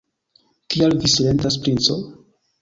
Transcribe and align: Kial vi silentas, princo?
Kial 0.75 0.95
vi 1.03 1.11
silentas, 1.17 1.59
princo? 1.67 1.99